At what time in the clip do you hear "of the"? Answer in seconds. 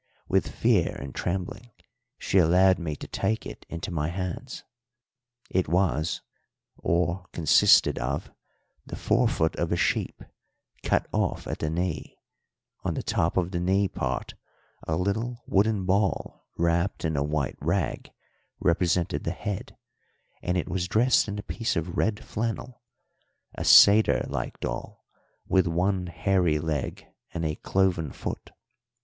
7.99-8.95, 13.37-13.59